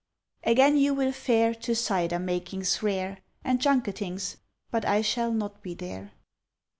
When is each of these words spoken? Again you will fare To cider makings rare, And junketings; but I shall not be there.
Again 0.43 0.77
you 0.77 0.95
will 0.95 1.11
fare 1.11 1.53
To 1.53 1.75
cider 1.75 2.17
makings 2.17 2.81
rare, 2.81 3.19
And 3.43 3.61
junketings; 3.61 4.37
but 4.71 4.83
I 4.83 5.03
shall 5.03 5.31
not 5.31 5.61
be 5.61 5.75
there. 5.75 6.11